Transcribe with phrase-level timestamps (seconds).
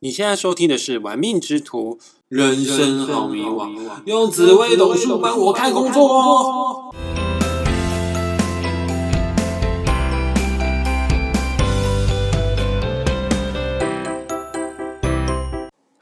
[0.00, 1.96] 你现在收听的是《玩命之徒》，
[2.28, 6.94] 人生好迷惘，用紫微斗数帮我看工作哦。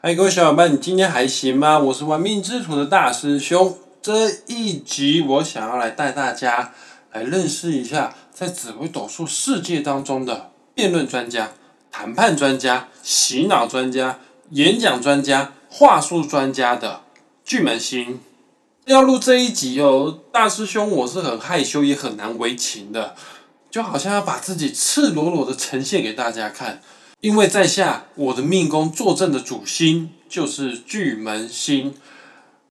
[0.02, 1.78] 嗨，各位小伙伴，你今天还行吗？
[1.78, 3.78] 我是玩命之徒的大师兄。
[4.02, 6.74] 这一集我想要来带大家
[7.14, 11.52] 来认识一下，在紫微斗数世界当中的辩论专家。
[11.98, 14.18] 谈判专家、洗脑专家、
[14.50, 17.00] 演讲专家、话术专家的
[17.42, 18.20] 巨门星
[18.84, 23.14] 要录这一集哦，大师兄，我是很害羞也很难为情的，
[23.70, 26.82] 就好像要把自己赤裸裸的呈现给大家看，
[27.22, 31.94] 因为在下我的命宫坐镇的主星就是巨门星。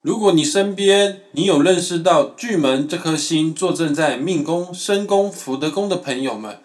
[0.04, 6.60] 如果你身边你有认识到巨门这颗星坐镇在命宫、身宫、福德宫的朋友们。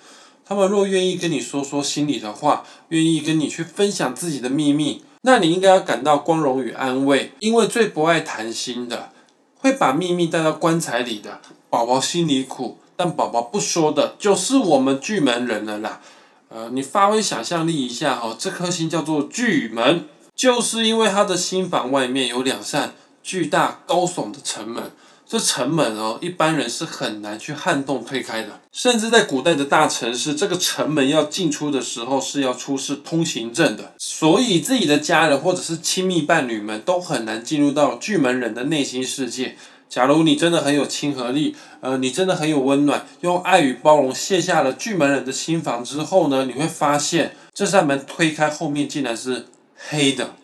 [0.51, 9.13] 他们若愿意跟你说说心里的话，愿意跟你去分享自己的秘密，那你应该要感到光荣与安慰，因为最不爱谈心的，
[9.59, 16.01] 会把秘密带到棺材里的宝宝心里苦，但宝宝不说的，就是我们巨门人了啦。
[16.49, 24.91] 呃，你发挥想象力一下哦，这颗星叫做巨门，就是因为他的心房外面有两扇巨大高耸的城门。
[25.31, 28.61] 这城门哦，一般人是很难去撼动推开的。
[28.73, 33.95] 甚至在古代的大城市，这个城门要进出的时候是要出示通行证的。
[33.97, 39.57] 所以自己的家人或者是亲密伴侣们都很难进入到巨门人的内心世界。
[39.89, 50.35] 假如你真的很有亲和力，呃，你真的很有温暖，用爱与包容卸下了巨门人的心房之后呢，你会发现这扇门推开后面竟然是黑的，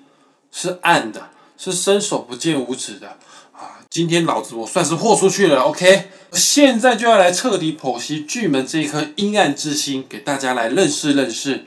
[0.53, 3.17] 是暗的，是伸手不见五指的。
[3.51, 11.65] 啊今天老子我算是豁出去了，OK，现在就要来彻底剖析巨门这一颗阴暗之星，给大家来认识认识。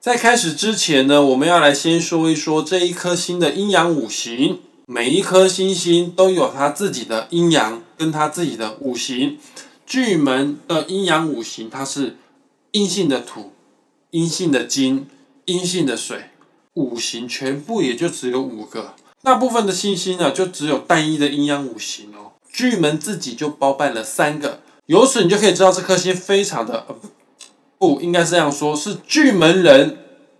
[0.00, 4.58] 在开始之前呢，我们要来先说一说这一颗星的阴阳五行。
[4.86, 9.38] 每一颗星星都有它自己的阴阳，跟它自己的五行。
[9.86, 12.16] 巨门的阴阳五行，它是
[12.72, 13.52] 阴性的土、
[14.10, 15.06] 阴性的金、
[15.44, 16.30] 阴性的水，
[16.74, 18.94] 五行全部也就只有五个。
[19.22, 22.32] 大部分的星星呢，就只有单一的阴阳五行哦。
[22.50, 26.96] 巨门自己就包办了三个，由此你就可以知道这颗星非常的呃
[27.78, 29.98] 不应该是这样说，是巨门人，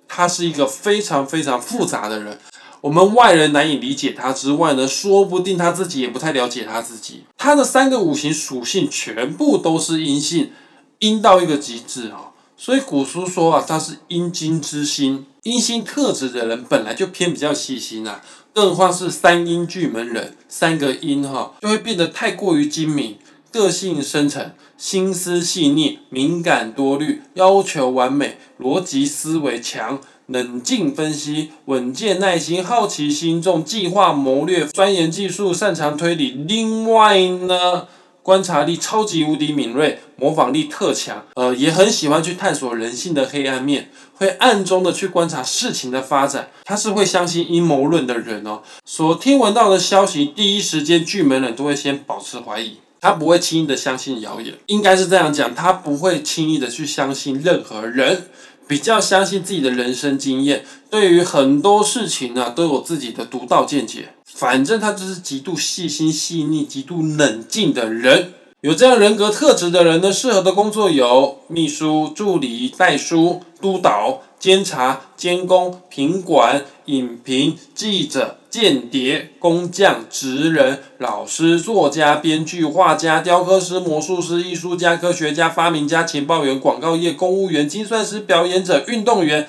[0.08, 2.38] 他是一个非常非常复杂的人。
[2.80, 7.24] 我们外人难以理解他之外呢，说不定他自己也不太了解他自己。
[7.36, 10.52] 他的三个五行属性全部都是阴性，
[11.00, 12.29] 阴到一个极致哦。
[12.62, 18.20] 所以古书说啊，他是阴金之心，阴心特质的人本来就偏比较细心啊。
[18.52, 23.16] 更何况是三阴巨门人，三个阴哈，就会变得太过于精明，
[23.50, 36.32] 个性深沉，心思细腻，敏感多虑，要求完美，逻辑思维强，冷静分析，稳健耐心，好奇心重，计划谋略，钻研技术，擅长推理。
[36.46, 37.86] 另外呢？
[38.22, 46.50] 观察力超级无敌敏锐，模仿力特强，呃，也很喜欢去探索人性的黑暗面，会暗中的去观察事情的发展。
[46.64, 48.62] 他是会相信阴谋论的人哦。
[48.84, 54.54] 所听闻到的消息，第一时间巨门人都会先保持怀疑，他不会轻易的相信谣言。
[54.66, 58.28] 应该是这样讲，他不会轻易的去相信任何人，
[58.68, 64.14] 比较相信自己的人生经验，对于很多事情呢，都有自己的独到见解。
[64.40, 68.32] 反正他就是极度细心细腻、极度冷静的人。
[68.62, 89.46] 有这样人格特质的人呢，适合的工作有秘书、助理、代书、督导、监察、监工、品管、影评、记者、间谍、工匠、职人、老师、作家、编剧、画家、雕刻师、魔术师、艺术家、科学家、发明家、情报员、广告业、公务员、精算师、表演者、运动员。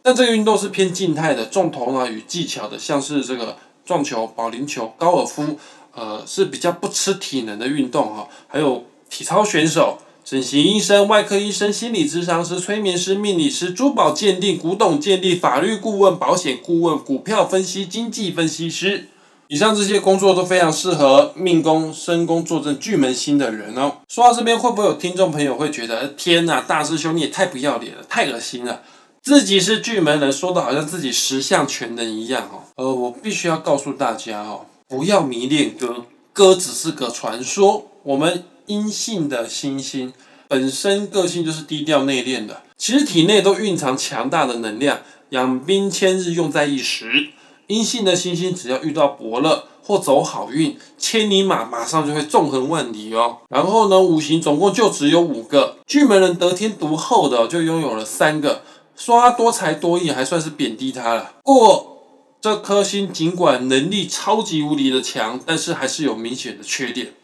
[0.00, 3.56] 但这个运动是偏静态的，重头脑与技巧的，像是这个。
[3.88, 5.58] 撞球、保龄球、高尔夫，
[5.94, 8.28] 呃，是比较不吃体能的运动哈。
[8.46, 19.08] 还有体操选手、整形医生、外科医生、心理咨商师、催眠师、命理师、珠宝鉴定、古董鉴定、法律顾问、保险顾问、股票分析、经济分析师，
[19.46, 24.02] 以上这些工作都非常适合命宫、身宫坐镇巨门星的人哦。
[24.06, 28.82] 说到这边，会不会有听众朋友会觉得，天哪，大师兄你也太不要脸了，太恶心了。
[29.22, 32.64] 自己是巨门人，说的好像自己十项全能一样哦。
[32.76, 37.88] 呃，我必须要告诉大家哦，不要迷恋歌，歌只是个传说。
[38.04, 40.12] 我们阴性的星星
[40.46, 45.00] 本身个性就是低调内敛的，其实体内都蕴藏强大的能量，
[45.30, 47.28] 养兵千日，用在一时。
[47.66, 53.38] 阴性的星星只要遇到伯乐或走好运，千里马马上就会纵横万里哦。
[53.50, 58.62] 然后呢，五行总共就只有五个，巨门人得天独厚的就拥有了三个。
[58.98, 61.34] 说他多才多艺，还算是贬低他了。
[61.44, 62.02] 不过
[62.40, 67.14] 这颗星尽管能力超级无敌的强，但是还是有明显的缺点，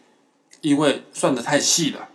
[0.61, 2.07] 因为算得太细了，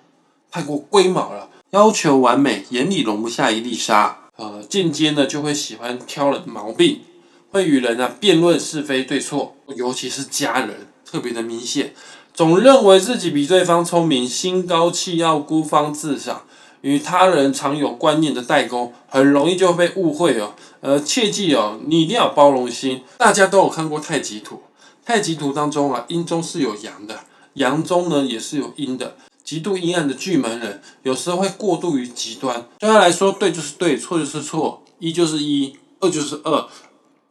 [0.50, 4.16] 太过龟毛了，要求完美，眼里容不下一粒沙。
[4.36, 7.02] 呃，间接呢就会喜欢挑人毛病，
[7.50, 11.92] 会与人啊辩论是非对错，尤其是家人特别的明显，
[12.32, 16.44] 总认为自己比对方聪明，心高气傲，孤芳自赏。
[16.82, 20.54] 与他人常有观念的代沟，很容易就被误会哦。
[20.80, 23.02] 呃，切记哦，你一定要包容心。
[23.18, 24.62] 大家都有看过太极图，
[25.04, 27.20] 太极图当中啊，阴中是有阳的，
[27.54, 29.16] 阳中呢也是有阴的。
[29.42, 32.66] 极度阴暗的巨门人，有时候会过度于极端。
[32.78, 36.66] 对他来说，对就是对，错就是错，一就是一，二就是二，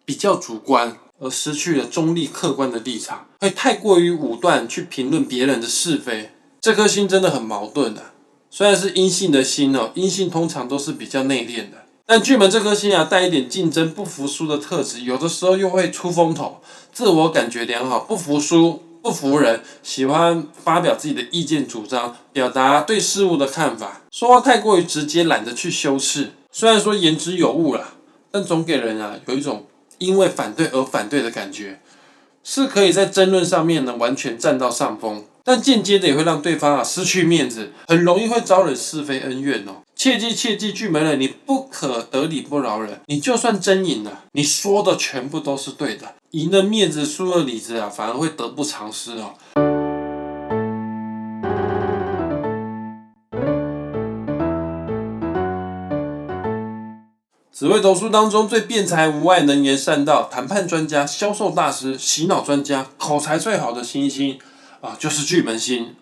[0.03, 6.31] 比较主观，而失去了中立客观的立场，会太过于武断去评论别人的是非。
[6.59, 8.11] 这颗心真的很矛盾的。
[8.51, 16.59] 虽然是阴性的心哦，阴性通常都是比较内敛的，但巨门这颗心啊，带一点竞争、不服输的特质，有的时候又会出风头，
[16.91, 26.31] 自我感觉良好，不服输、不服人，喜欢发表自己的意见主张，表达对事物的看法，说话太过于直接，懒得去修饰。
[26.51, 27.93] 虽然说言之有物啦，
[28.31, 29.67] 但总给人啊有一种
[29.99, 31.79] 因为反对而反对的感觉，
[32.43, 35.25] 是可以在争论上面呢完全占到上风。
[35.49, 39.81] 但间接的也会让对方啊失去面子，很容易会招惹是非恩怨哦。
[39.95, 43.01] 切记切记，巨门人，你不可得理不饶人。
[43.07, 49.33] 你就算真赢了，你说的全部都是对的，赢了面子，输了里子啊，反而会得不偿失哦。
[57.51, 64.37] 紫微斗数当中最辩才无碍、能言善道、谈判专家、销售大师、洗脑专家、口才最好的星星。
[64.81, 65.95] 啊，就是巨门星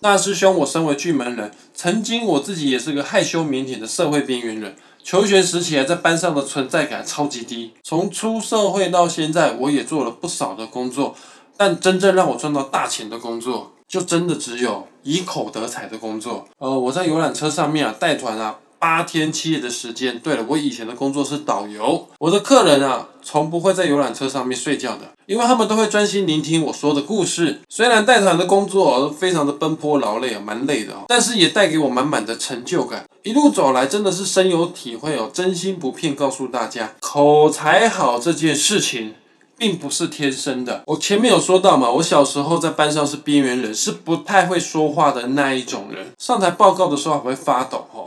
[0.00, 0.56] 大师兄。
[0.56, 4.76] 我身为巨门人，曾经我自己也是个害羞腼腆的社会边缘人。
[5.02, 7.72] 求学时期啊，在班上的存在感超级低。
[7.82, 11.14] 从出社会到现在，我也做了不少的工作，
[11.56, 16.46] 但真正让我赚到大钱的工作，就真的只有以口得财的工作。
[16.58, 18.58] 呃，我在游览车上面啊，带团啊。
[18.80, 20.18] 八天七夜的时间。
[20.18, 22.08] 对了，我以前的工作是导游。
[22.18, 27.60] 我的客人啊，从不会在游览车上面睡觉的，因为他们都会专心聆听我说的故事。
[27.68, 33.04] 虽然带团的工作非常的奔波劳累啊，蛮累的哦，但是也带给我满满的成就感。
[33.22, 39.14] 一路走来，真的是深有体会哦，真心不骗，告诉大家，口才好这件事情，
[39.58, 40.82] 并不是天生的。
[40.86, 47.99] 我前面有说到嘛，我小时候在班上是边缘人，是不太会说话的那一种人，上台报告的时候还会发抖哦。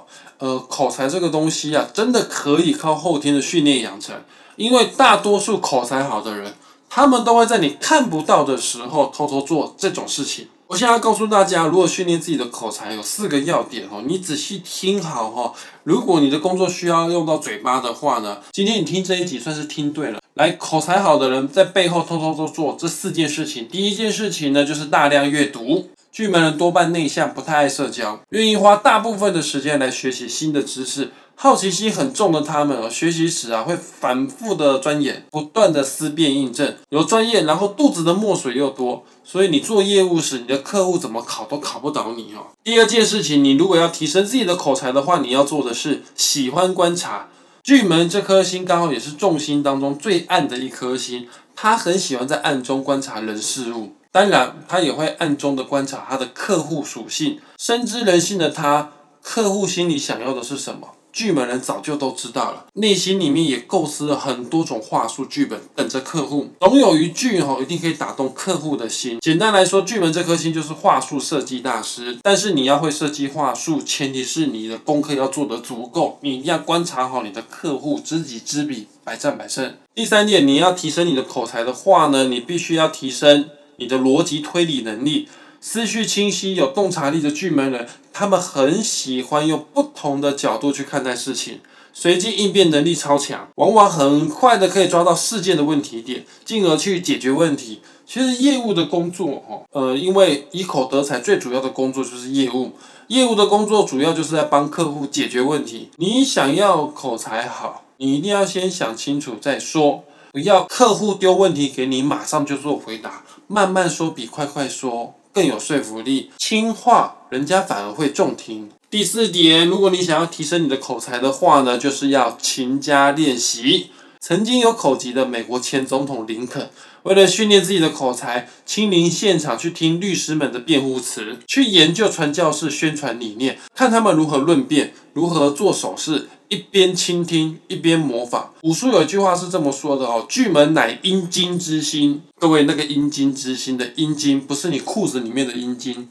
[0.44, 4.14] 呃，口才这个东西啊，真的可以靠后天的训练养成。
[4.58, 6.54] 因为大多数口才好的人，
[6.90, 10.50] 他们都会在你看不到的时候偷偷做这种事情。
[10.68, 15.54] 我现在告诉大家，如果训练自己的口才，有四个要点哦，你仔细听好哈。
[15.86, 20.20] 如果你的工作需要用到嘴巴的话呢，今天你听这一集算是听对了。
[20.34, 23.66] 来，口才好的人在背后偷偷都做这四件事情。
[23.70, 25.88] 第一件事情呢，就是大量阅读。
[26.14, 31.10] 巨门人多半内向，不太爱社交，愿意花大部分的时间来学习新的知识。
[31.34, 36.76] 好奇心很重的他们哦，学习时啊会反复的钻研，不断的思辨印证。
[36.90, 42.54] 有专业，然后肚子的墨水又多，所以你做业务时，你的客户怎么考都考不倒你哦。
[42.64, 47.30] 第二件事情，你如果要提升自己的口才的话，你要做的是喜欢观察。
[47.64, 53.94] 巨门这颗星刚好也是众星当中最暗的一颗星，他很喜欢在暗中观察人事物。
[54.14, 58.92] 当然，他也会暗中的观察他的客户属性，深知人性的他，
[59.24, 60.90] 客户心里想要的是什么。
[61.12, 66.52] 巨门人早就都知道了，内心里面也构思了很多种话术剧本，等着客户。
[66.60, 69.20] 总有一句哈，一定可以打动客户的心。
[69.20, 72.20] 简单来说，巨门这颗星就是话术设计大师。
[72.22, 79.76] 但是你要会设计话术，前提是你的功课要做得足够，你一定要观察好你的客户，知己知彼，百战百胜。
[79.96, 83.50] 第三点，你要提升你的口才的话呢，你必须要提升。
[83.78, 85.28] 你的逻辑推理能力、
[85.60, 91.60] 思绪清晰、有洞察力的巨门人，他们很喜欢用不同的角度去看待事情，
[91.94, 97.82] 随机应变能力超强，往往很快的可以抓到事件的问题点，进而去解决问题。
[98.06, 102.74] 其实业务的工作，哈，呃，因为以口德才，最主要的工作就是业务。
[103.08, 105.90] 业务的工作主要就是在帮客户解决问题。
[105.98, 110.04] 你想要口才好，你一定要先想清楚再说。
[110.32, 116.32] 不要客户丢问题给你，马上就做回答，慢慢说比快快说更有说服力。
[116.38, 118.70] 轻话人家反而会重听。
[118.90, 123.90] 第四点，如果你想要提升你的口才的话呢，就是要勤加练习。
[124.26, 126.70] 曾经有口疾的美国前总统林肯，
[127.04, 138.52] 为了训练自己的口才，亲临现场去听律师们的辩护词，去研究传教士宣传理念，看他们如何论辩，如何做手势，一边倾听一边模仿。
[138.62, 146.08] 古书有一句话是这么说的哦：“巨门乃阴茎之心。”各位，那个阴茎之心的阴茎，不是你裤子里面的阴茎，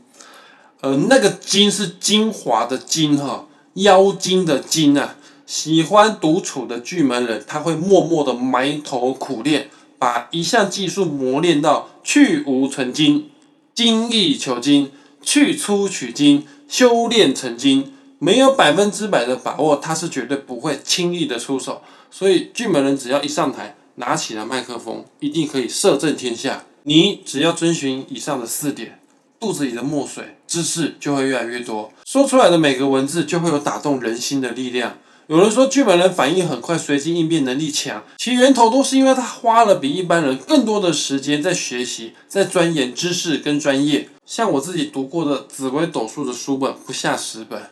[0.83, 5.17] 呃，那个精是精华的精哈，妖精的精啊。
[5.53, 9.69] 喜欢独处的巨门人，他会默默的埋头苦练，
[9.99, 13.29] 把一项技术磨练到去无存精，
[13.75, 14.91] 精益求精，
[15.21, 17.93] 去粗取精，修炼成精。
[18.19, 21.83] 没有百分之百的把握，他是绝对不会轻易的出手。
[22.11, 26.65] 所以巨门人只要一上台，拿起了麦克风，一定可以摄政天下。
[26.85, 28.99] 你只要遵循以上的四点，
[29.39, 34.97] 肚子里的墨水知识就会越来越多，说出来的每个文字就会有打动人心的力量。
[35.29, 44.09] 有人说剧本人反应很快，随机应变能力强，其源头都是因为他花了比一般人更多的时间在学习，在钻研知识跟专业。
[44.27, 47.63] 像我自己读过的紫微斗数的书本不下十本，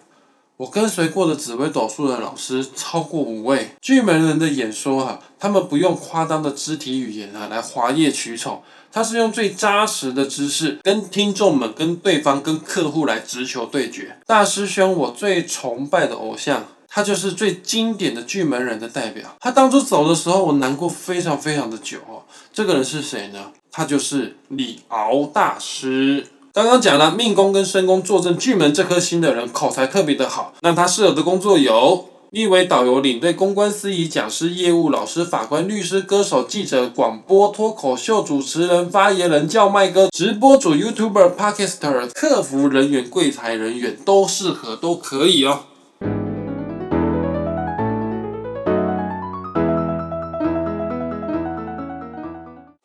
[0.59, 3.71] 我跟随过的紫微斗数的老师超过五位。
[3.81, 14.19] 剧本人的演说哈，他们不用夸张的肢体语言啊来华艳取宠，他是用最扎实的知识跟听众们、跟对方、跟客户来直球对决。
[14.27, 16.69] 大师兄，我最崇拜的偶像。
[16.93, 19.37] 他就是最经典的巨门人的代表。
[19.39, 22.25] 他当初走的时候，我难过非常非常的久哦。
[22.53, 23.53] 这个人是谁呢？
[23.71, 26.27] 他就是李敖大师。
[26.53, 30.53] 刚刚讲了，命宫跟身宫坐镇巨门这颗星的人，口才特别的好。
[30.63, 45.61] 那他适合的工作有：立为导游、领队、公关、司仪、讲师、业务、老师、法官、律师、歌手、记者、广播脱口秀主持人、发言人、叫卖哥、直播主、YouTuber、Podcaster、客服人员、柜台人员都适合，都可以哦。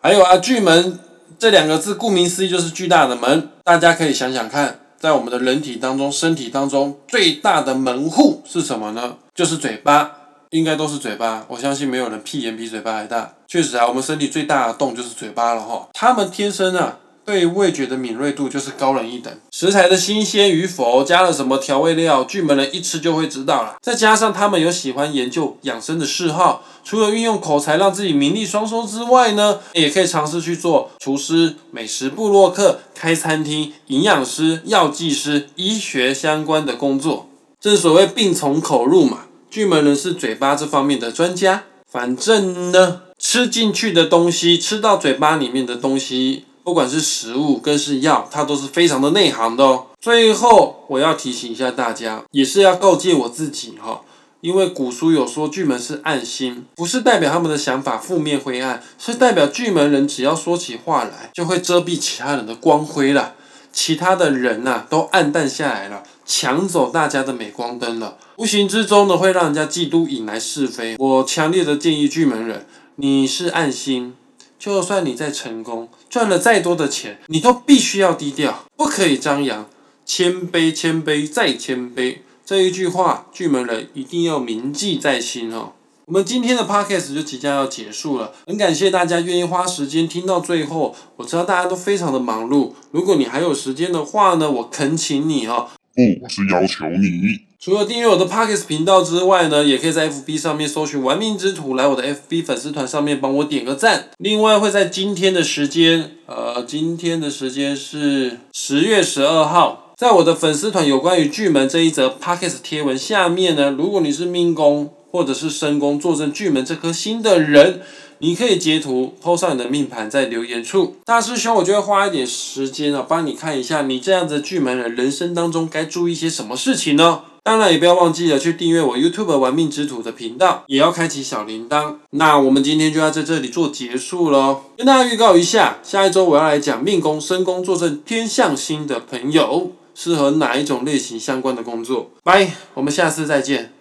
[0.06, 1.00] 还有啊，巨门
[1.40, 3.50] 这两个字，顾名思义就是巨大的门。
[3.64, 9.16] 大家可以想想看，在我们的人体当中、身体当中，最大的门户是什么呢？
[9.34, 10.12] 就是嘴巴，
[10.52, 11.44] 应该都是嘴巴。
[11.48, 13.34] 我相信没有人屁眼比嘴巴还大。
[13.48, 15.90] 确实啊，我们身体最大的洞就是嘴巴了哈。
[15.94, 17.00] 他们天生啊。
[17.26, 23.78] 对味觉的敏锐度就是高人一等，食材的新鲜与否，加了什么调味料，巨门人一吃就会知道了。
[23.82, 37.28] 再加上他们有喜欢研究养生的嗜好，除了运用口才让自己名利双收之外呢，也可以尝试去做厨师、美食部落客、开餐厅、营养师、药剂师、医学相关的工作。
[37.60, 41.64] 正所谓病从口入嘛，巨门人是嘴巴这方面的专家。
[41.92, 46.44] 反正呢，吃进去的东西，吃到嘴巴里面的东西。
[46.66, 49.86] 不管是食物更是药，它都是非常的内行的哦。
[50.02, 54.02] 最后我要提醒一下大家，也是要告诫我自己哈，
[54.42, 63.36] 因为古书有说巨门是暗星，不是代表他们的想法负面灰暗，是代表巨门人只要说起话来，就会遮蔽其他人的光辉了，
[63.72, 70.96] 其他的人呐都暗淡下来了，抢走大家的镁光灯了，无形之中呢会让人家嫉妒，引来是非。
[70.98, 74.16] 我强烈的建议巨门人，你是暗星。
[74.58, 79.68] 就算你再成功，赚了再多的钱，你都必须要低调，不可以张扬，
[80.06, 82.18] 谦卑，谦卑再谦卑。
[82.46, 85.74] 这一句话，巨门人一定要铭记在心哦。
[86.06, 90.96] 我们今天的 podcast 就即将要结束了，很感谢大家愿意花时间听到最后。
[91.16, 95.70] 我知道大家都非常的忙碌，如果你还有时间的话呢，我恳请你哦。
[95.96, 97.40] 不，我是要求你。
[97.66, 104.10] 除了订阅我的 Pockets 频道之外呢，也可以在 FB 上面搜寻“玩命之徒”，来我的 FB 粉丝团上面帮我点个赞。
[104.20, 117.82] 另外会在今天的时间，呃，今天的时间是十月十二号，在我的粉丝团有关于巨门这一则 Pockets 贴文下面呢，如果你是命宫或者是身宫坐镇巨门这颗星的人。
[118.20, 127.24] 你可以截图抛上你的命盘在留言处，大师兄，我就会花一点时间啊，帮你看一下你这样子巨门人人生当中该注意些什么事情呢？
[127.46, 131.98] 当然也不要忘记了去订阅我 YouTube 玩命之徒的频道，也要开启小铃铛。
[132.10, 142.10] 那我们今天就要在这里做结束喽，跟大家预告一下，下一周我要来讲命宫、身宫坐镇天象星的朋友适合哪一种类型相关的工作。
[142.24, 143.75] 拜，我们下次再见。